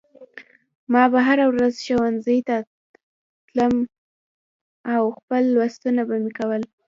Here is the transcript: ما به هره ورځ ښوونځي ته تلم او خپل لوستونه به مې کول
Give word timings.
ما 0.91 1.03
به 1.11 1.19
هره 1.27 1.45
ورځ 1.51 1.73
ښوونځي 1.85 2.39
ته 2.47 2.55
تلم 3.47 3.73
او 4.95 5.03
خپل 5.17 5.43
لوستونه 5.55 6.01
به 6.09 6.15
مې 6.23 6.31
کول 6.39 6.61